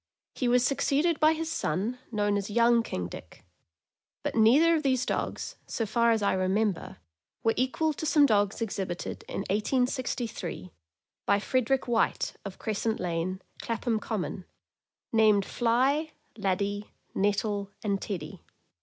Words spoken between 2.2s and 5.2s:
as Young King Dick; but neither of these